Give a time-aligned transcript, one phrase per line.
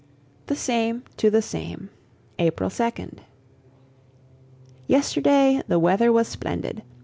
[0.47, 1.91] THE SAME TO THE SAME
[2.39, 3.19] April 2nd.
[4.87, 6.81] Yesterday the weather was splendid.